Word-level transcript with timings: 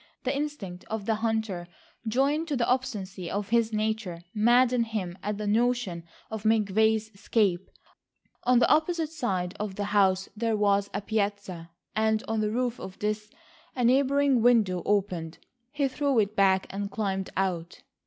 The 0.23 0.35
instinct 0.35 0.83
of 0.85 1.05
the 1.05 1.13
hunter 1.21 1.67
joined 2.07 2.47
to 2.47 2.55
the 2.55 2.65
obstinacy 2.67 3.29
of 3.29 3.49
his 3.49 3.71
nature 3.71 4.23
maddened 4.33 4.87
him 4.87 5.15
at 5.21 5.37
the 5.37 5.45
notion 5.45 6.05
of 6.31 6.41
McVay's 6.41 7.09
escape. 7.13 7.69
On 8.43 8.57
the 8.57 8.67
opposite 8.67 9.11
side 9.11 9.53
of 9.59 9.75
the 9.75 9.83
house 9.93 10.27
there 10.35 10.57
was 10.57 10.89
a 10.91 11.01
piazza 11.03 11.69
and 11.95 12.23
on 12.27 12.39
the 12.41 12.49
roof 12.49 12.79
of 12.79 12.97
this 12.97 13.29
a 13.75 13.83
neighbouring 13.83 14.41
window 14.41 14.81
opened. 14.87 15.37
He 15.71 15.87
threw 15.87 16.17
it 16.17 16.35
back 16.35 16.65
and 16.71 16.89
climbed 16.89 17.29
out. 17.37 17.83